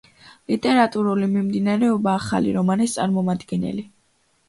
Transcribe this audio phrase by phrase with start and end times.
[0.51, 3.91] ლიტერატურული მიმდინარეობა ახალი რომანის წარმომადგენელი.